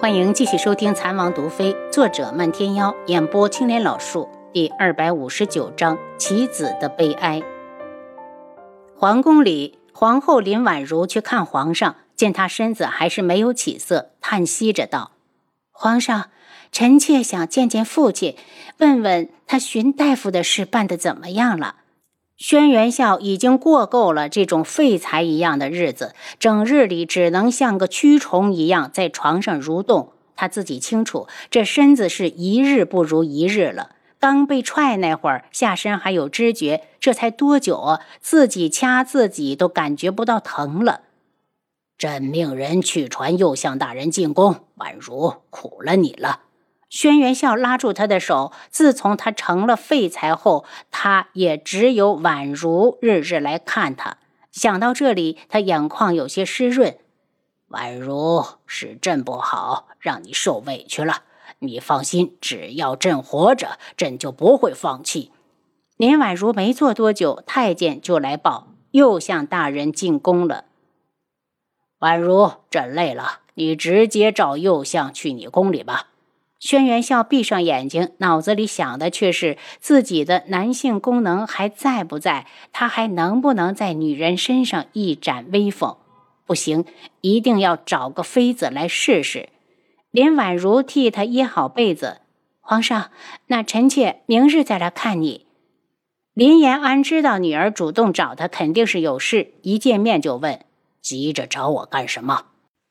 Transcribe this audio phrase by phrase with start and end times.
[0.00, 7.40] 欢迎继续收听《残王毒妃》，作者漫天妖，演播青莲老树，第二百五十九章：棋子的悲哀。
[8.96, 15.12] 皇宫里，皇后林婉如去看皇上，见他身子还是没有起色，叹息着道
[15.70, 16.30] ：“皇上，
[16.72, 18.36] 臣妾想见见父亲，
[18.78, 21.76] 问问他寻大夫的事办得怎么样了。”
[22.36, 30.12] 轩辕笑已经过够了这种废材一样的日子，整日里只能像个蛆虫一样在床上蠕动。
[30.36, 33.90] 他自己清楚，这身子是一日不如一日了。
[34.18, 38.00] 刚被踹那会儿，下身还有知觉，这才多久？
[38.20, 41.02] 自己掐自己都感觉不到疼了。
[41.96, 46.40] 朕命人去传右相大人进宫，宛如苦了你了。
[46.94, 48.52] 轩辕笑拉住他的手。
[48.70, 54.18] 自从他成了废材后，他也只有宛如日日来看他。
[54.52, 56.96] 想到这里，他眼眶有些湿润。
[57.70, 61.24] 宛如是朕不好，让你受委屈了。
[61.58, 65.32] 你放心，只要朕活着，朕就不会放弃。
[65.96, 70.66] 林宛如没坐多久，太监就来报右相大人进宫了。
[71.98, 76.10] 宛如，朕累了，你直接召右相去你宫里吧。
[76.60, 82.46] 轩辕笑闭上眼睛，脑子里想的却是自己的男性功能还在不在？
[82.72, 85.98] 他还能不能在女人身上一展威风？
[86.46, 86.86] 不行，
[87.20, 89.50] 一定要找个妃子来试试。
[90.10, 92.20] 林宛如替他掖好被子，
[92.60, 93.10] 皇上，
[93.48, 95.44] 那臣妾明日再来看你。
[96.32, 100.60] 林延安知道女儿主动找他，肯定是有事，一见面就问
[101.02, 102.46] ：“急着找我干什么？”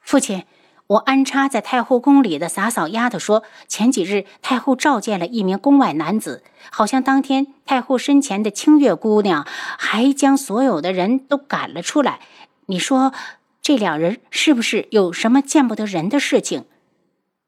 [0.00, 0.44] 父亲。
[0.86, 9.46] 我安插在太后宫里的洒扫丫头说，前几日太后召见了一名宫外男子，好像当天太后身前的清月姑娘
[9.78, 12.20] 还将所有的人都赶了出来。
[12.66, 13.14] 你说
[13.62, 16.66] 这两人是不是有什么见不得人的事情？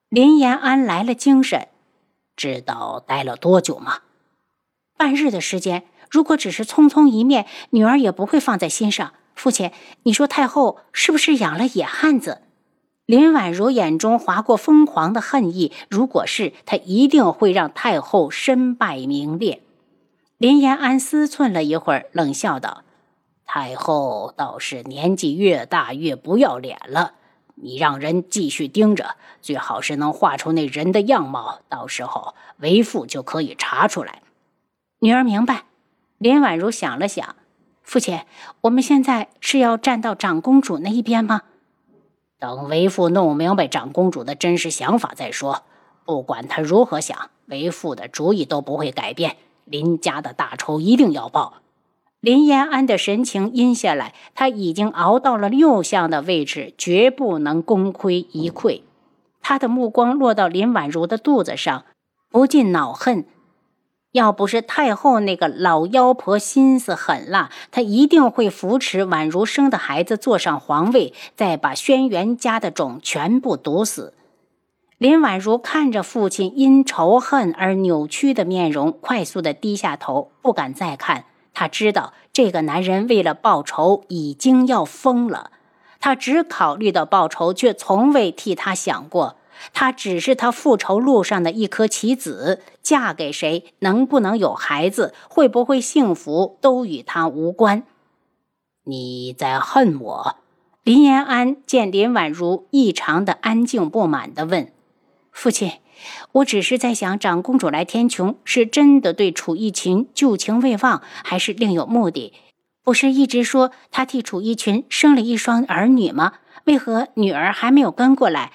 [0.09, 1.69] 林延安来了精神，
[2.37, 3.99] 知道待了多久吗？
[4.97, 5.85] 半日的时间。
[6.09, 9.13] 如果只是匆匆一面，女儿也不会放在心上。
[9.35, 9.73] 父亲，
[10.05, 12.43] 你说太后是不是养了野汉子？
[13.07, 19.63] 林婉如眼中划过疯狂的恨意，如果是她，一定会让太后身败名裂。
[20.39, 22.83] 林延安思忖了一会儿，冷笑道
[23.47, 27.13] ：“太后倒是年纪越大越不要脸了。
[27.55, 34.21] 你让人继续盯着，最好是能画出那人的样貌，到时候为父就可以查出来。”
[34.99, 35.63] 女儿明白。
[36.19, 37.37] 林婉如想了想
[37.85, 38.23] ：“父亲，
[38.63, 41.43] 我们现在是要站到长公主那一边吗？”
[42.47, 45.65] 等为父弄明白长公主的真实想法再说。
[46.05, 49.37] 不管她如何想，为父的主意都不会改变。
[49.65, 51.55] 林家的大仇一定要报。
[52.21, 58.83] 林延安的神情阴下来，他已经熬到了六相的位置，绝不能功亏一篑。
[59.43, 61.85] 他的目光落到林婉如的肚子上，
[62.31, 63.27] 不禁恼恨。
[64.13, 74.15] 要不是太后那个老妖婆心思狠辣，她一定会扶持宛如生的孩子坐上皇位，再把轩辕家的种全部毒死。
[74.99, 81.27] 林婉如看着父亲因仇恨而扭曲的面容，快速的低下头，不敢再看。
[81.53, 85.51] 她知道这个男人为了报仇已经要疯了，
[86.01, 89.37] 他只考虑到报仇，却从未替他想过。
[89.73, 97.83] 她只是他复仇路上的一颗棋子，嫁给谁，能不能有孩子，会不会幸福，都与他无关。
[98.85, 100.37] 你在恨我？
[100.85, 104.73] 林延安见林婉如异常的安静不满的问
[105.33, 105.73] ：“父亲，
[106.31, 112.33] 我只是在想，长公主来天穹是真的对楚逸群旧情未忘，还是另有目的？
[112.85, 116.35] 不是一直说她替楚逸群生了一双儿女吗？
[116.67, 118.53] 为何女儿还没有跟过来？”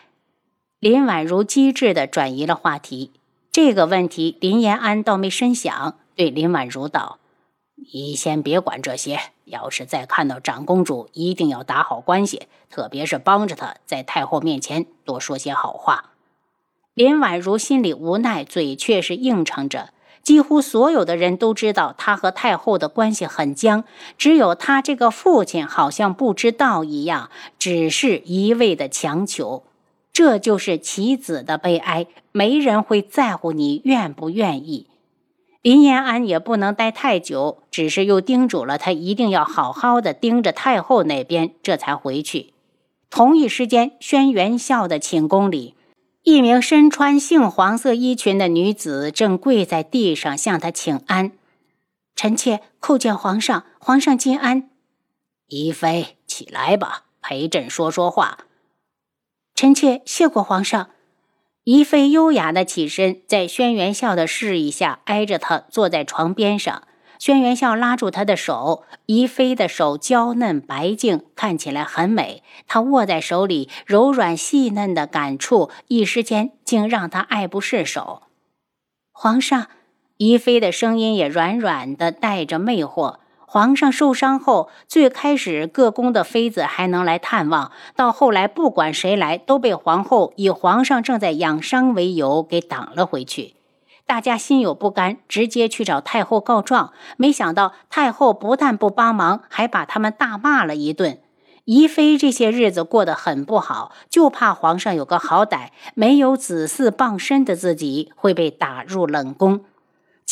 [0.81, 3.11] 林婉如机智地转移了话题。
[3.51, 7.19] 这个问题，林延安倒没深想，对林婉如道
[7.93, 16.13] ：“你先别管这些，要是再看到长公主，一定要打好关系，特别是帮着她在太后面前多说些好话。”
[16.95, 19.91] 林婉如心里无奈，嘴却是应承着。
[20.23, 23.83] 几乎所有的人都知道她和太后的关系很僵，
[24.17, 27.29] 只有她这个父亲好像不知道一样，
[27.59, 29.61] 只是一味的强求。
[30.13, 34.87] 这就是棋子的悲哀，没人会在乎你愿不愿意。
[35.61, 42.53] 林延安也不能待太久，只是又叮嘱了他一定要好好的盯着太后那边，这才回去。
[43.09, 45.75] 同一时间，轩辕笑的寝宫里，
[46.23, 51.31] 一名身穿杏黄色衣裙的女子正跪在地上向他请安
[52.15, 54.69] ：“臣妾叩见皇上，皇上金安。”
[55.47, 58.39] 宜妃，起来吧，陪朕说说话。
[59.61, 60.89] 臣妾谢过皇上。
[61.65, 66.81] 宜妃优雅的起身，在轩辕笑的示意下，挨着他坐在床边上。
[67.19, 72.41] 轩辕笑拉住她的手，宜妃的手娇嫩白净，看起来很美。
[72.65, 78.23] 他握在手里，柔软细嫩的感触，一时间竟让他爱不释手。
[79.11, 79.67] 皇上，
[80.17, 83.17] 宜妃的声音也软软的，带着魅惑。
[83.53, 93.55] 皇上受伤后，最开始各宫的妃子还能来探望，到后来不管谁来，都被皇后以皇上正在养伤为由给挡了回去。
[94.05, 96.93] 大家心有不甘，直接去找太后告状。
[97.17, 101.19] 没想到太后不但不帮忙，还把他们大骂了一顿。
[101.65, 109.65] 宜妃这些日子过得很不好，就怕皇上有个好歹，没有子嗣傍身的自己会被打入冷宫。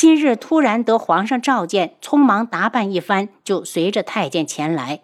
[0.02, 5.02] 今日突然得皇上召见，匆忙打扮一番，就随着太监前来。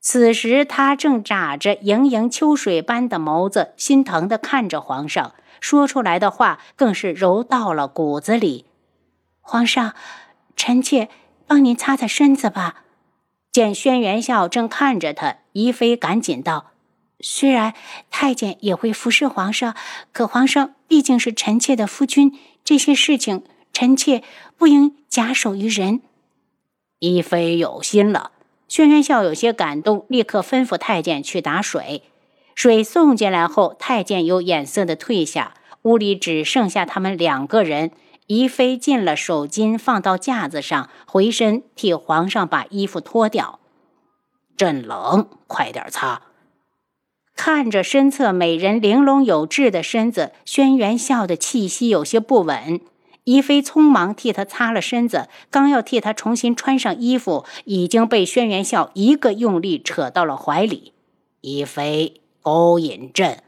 [0.00, 8.66] 此时他正眨着盈盈秋水般的眸子，心疼地看着皇上，说出来的话更是柔到了骨子里。
[9.40, 9.94] 皇上，
[10.54, 11.08] 臣妾
[11.48, 12.84] 帮您擦擦身子吧。
[13.50, 16.66] 见轩辕笑正看着他，宜妃赶紧道
[17.18, 17.74] ：“虽然
[18.08, 19.74] 太监也会服侍皇上，
[20.12, 23.42] 可皇上毕竟是臣妾的夫君，这些事情……”
[23.78, 24.24] 臣妾
[24.56, 26.00] 不应假手于人。
[26.98, 28.32] 宜妃有心了。
[28.66, 32.02] 轩辕笑有些感动，立刻吩咐太监去打水。
[32.56, 35.54] 水送进来后，太监有眼色的退下。
[35.82, 37.92] 屋里只剩下他们两个人。
[38.26, 43.60] 宜妃进了手巾，放到架子上，回身替皇上把衣服脱掉。
[44.56, 46.22] 朕冷，快点擦。
[47.36, 52.80] 看着身侧美人玲珑有致的身子，轩辕笑的气息有些不稳。
[53.28, 60.94] 宜妃匆忙替他擦了身子，刚要替他重新穿上衣服，已经被轩辕笑一个用力扯到了怀里。
[61.42, 63.42] 宜妃勾引朕，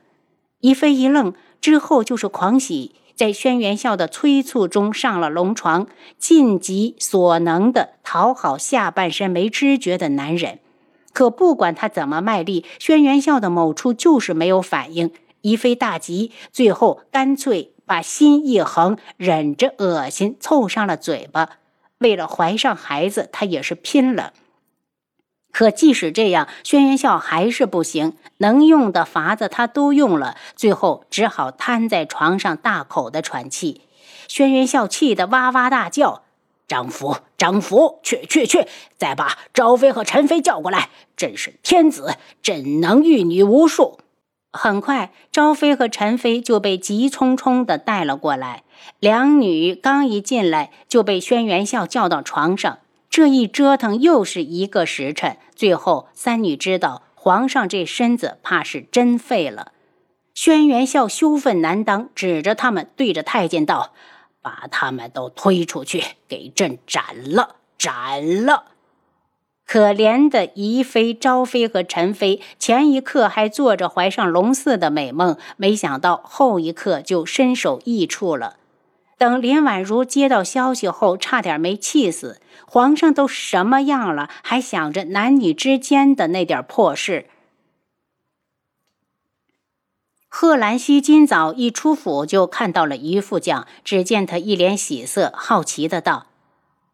[0.60, 1.32] 宜妃一愣，
[1.62, 5.86] 之后就是狂喜，在轩辕笑的催促中上了龙床，
[6.18, 10.58] 尽己所能的讨好下半身没知觉的男人。
[11.14, 15.10] 可不管他怎么卖力，轩辕笑的某处就是没有反应。
[15.40, 17.72] 宜妃大急，最后干脆。
[17.90, 21.58] 把心一横，忍着恶心凑上了嘴巴。
[21.98, 24.32] 为了怀上孩子，他也是拼了。
[25.50, 33.80] 可即使这样，轩辕笑还是不行，能用的法子他都用了，最后只好瘫在床上大口的喘气。
[34.28, 36.22] 轩辕笑气得哇哇大叫
[36.68, 38.68] ：“张福，张福，去去去！
[38.98, 40.90] 再把昭妃和陈妃叫过来！
[41.16, 43.98] 朕是天子，怎能御女无数？”
[44.52, 48.64] 很快，昭妃和陈妃就被急匆匆地带了过来。
[48.98, 52.78] 两女刚一进来，就被轩辕笑叫到床上。
[53.08, 55.36] 这一折腾又是一个时辰。
[55.54, 59.72] 最后，三女知道皇上这身子怕是真废了。
[60.34, 63.92] 轩辕笑羞愤难当，指着他们，对着太监道
[64.40, 68.64] ：“把他们都推出去，给朕斩了，斩了！”
[69.72, 78.56] 可怜的宜妃、昭妃和陈妃，前一刻还做着怀上龙嗣的美梦，没想到后一刻就身首异处了。
[79.16, 82.40] 等林婉如接到消息后，差点没气死。
[82.66, 87.26] 皇上都什么样了，还想着男女之间的那点破事？
[90.28, 96.26] 贺兰溪今早一出府就看到了于副将，只见他一脸喜色，好奇的道：“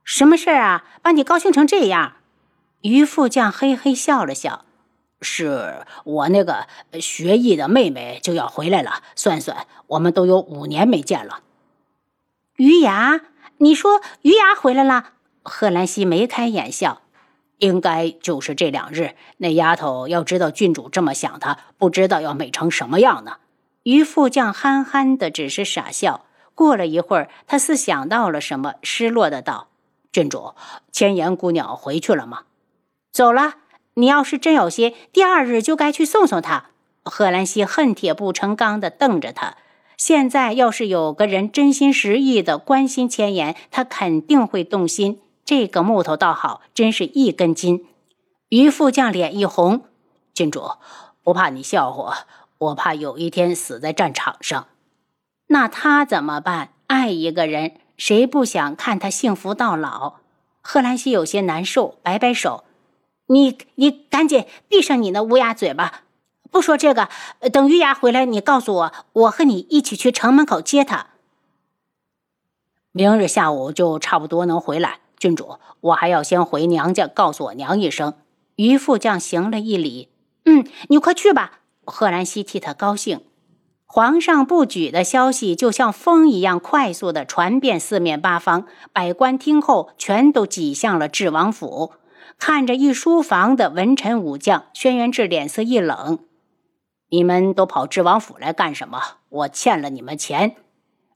[0.04, 0.84] 什么事儿啊？
[1.00, 2.16] 把你高兴成这样？”
[2.88, 4.64] 于副将嘿嘿笑了笑
[5.20, 6.66] ：“是我那个
[7.00, 11.40] 学艺的妹妹就要回来了，算算我们都有五年没见了。”
[12.56, 13.20] 于牙，
[13.58, 15.12] 你说于牙回来了？
[15.42, 17.02] 贺兰溪眉开眼笑
[17.58, 19.14] ：“应该就是这两日。
[19.38, 23.38] 那丫头要知道郡主这么想她，不知道要美成什么样呢。”
[23.84, 26.24] 于副将憨憨的，只是傻笑。
[26.54, 29.68] 过了一会儿，他似想到了什么，失落的道
[30.10, 30.54] ：“郡主，
[30.90, 32.44] 千言姑娘回去了吗？”
[33.16, 33.54] 走了，
[33.94, 36.66] 你要是真有心，第二日就该去送送他。
[37.02, 39.56] 贺兰溪恨铁不成钢的瞪着他。
[39.96, 45.18] 现在要是有个人真心实意的关心千言，他肯定会动心。
[45.46, 47.86] 这个木头倒好，真是一根筋。
[48.50, 49.84] 于副将脸一红，
[50.34, 50.72] 郡主
[51.22, 52.26] 不怕你笑话，
[52.58, 54.66] 我怕有一天死在战场上。
[55.46, 56.74] 那他怎么办？
[56.88, 60.16] 爱一个人，谁不想看他幸福到老？
[60.60, 62.64] 贺兰溪有些难受，摆摆手。
[63.26, 66.02] 你你赶紧闭上你那乌鸦嘴巴！
[66.50, 67.08] 不说这个，
[67.52, 71.08] 等玉牙回来，你告诉我，我和你一起去城门口接他。
[72.92, 75.00] 明日下午就差不多能回来。
[75.18, 78.14] 郡主，我还要先回娘家，告诉我娘一声。
[78.54, 80.08] 于副将行了一礼，
[80.44, 81.60] 嗯，你快去吧。
[81.84, 83.20] 贺然希替他高兴。
[83.84, 91.92] 皇上不举的消息就像风一样快速的传遍四面八方，百官听后全都挤向了智王府。
[92.38, 96.20] 看着一书房的文臣武将，轩辕志脸色一冷
[97.10, 99.00] ：“你们都跑智王府来干什么？
[99.28, 100.56] 我欠了你们钱。”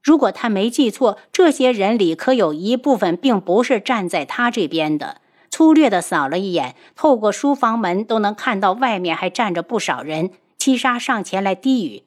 [0.02, 5.20] 如果他没记错，这些人里可有一部分并不是站在他这边的。
[5.50, 10.30] 粗略地扫了一眼，透过书房门都能看到外面还站着不少人。
[10.56, 12.04] 七杀上前来低语。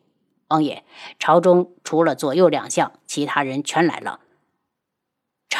[0.47, 0.83] 王爷，
[1.19, 4.19] 朝中除了左右两相，其他人全来了。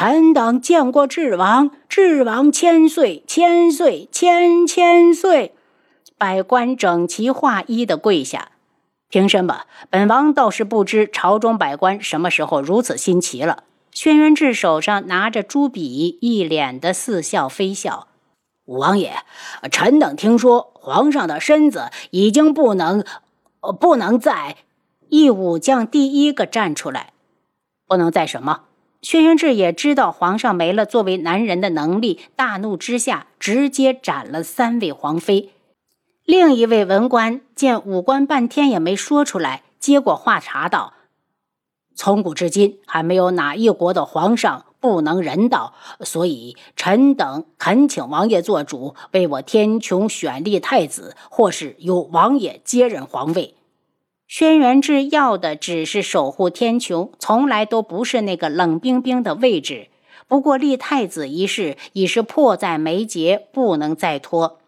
[0.06, 5.54] 臣等见过智王，智王千岁，千岁，千千岁！
[6.18, 8.50] 百官整齐划一的跪下。
[9.08, 13.64] 平身吧，本王倒是不知朝中百官什么时候如此新奇了。
[13.92, 18.08] 轩辕志手上拿着朱笔，一脸的似笑非笑。
[18.66, 19.14] 五王爷，
[19.72, 23.02] 臣等听说皇上的身子已经不能，
[23.80, 24.56] 不能再。
[25.08, 27.14] 一武将第一个站出来，
[27.86, 28.64] 不能再什么？
[29.04, 35.50] 轩辕志也知道皇上没了作为男人的能力，大怒之下直接斩了三位皇妃。
[36.24, 40.94] 另一位文官见武官半天也没说出来，接过话茬道
[41.94, 53.54] ：“从古至今，还没有哪一国的皇上不能人道，所以臣等恳请王爷做主，为我天穹选立太子，或是由王爷接任皇位。”
[54.36, 59.90] 轩辕志要的只是守护天穹，从来都不是那个冷冰冰的位置。
[60.26, 64.58] 不过立太子一事已是迫在眉睫，不能再拖。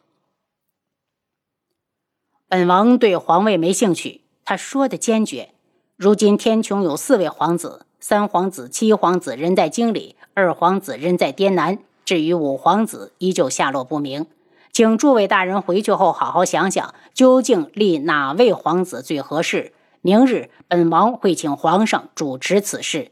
[2.46, 4.20] 本王对皇位没兴趣。
[4.44, 5.50] 他说的坚决。
[5.96, 14.26] 如今天穹有四位皇子，三皇子、七皇子人在京里，二皇子人在滇南，至于五皇子，依旧下落不明。
[14.76, 19.72] 请诸位大人回去后好好想想，究竟立哪位皇子最合适。
[20.02, 23.10] 明日本王会请皇上主持此事。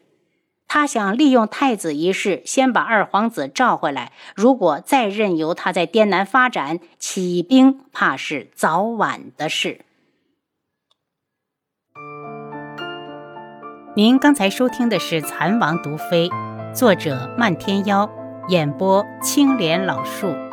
[0.68, 4.12] 他想利用太子一事，先把二皇子召回来。
[4.36, 9.86] 如果再任由他在滇南发展起兵，怕是早晚的事。
[13.96, 16.28] 您刚才收听的是《蚕王毒妃》，
[16.74, 18.10] 作者漫天妖，
[18.48, 20.43] 演播青莲老树。